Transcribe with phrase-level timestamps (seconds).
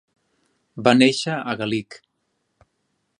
[0.87, 1.99] Va néixer a Galich.